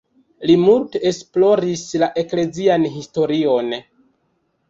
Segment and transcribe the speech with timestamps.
[0.49, 3.69] Li multe esploris la eklezian historion.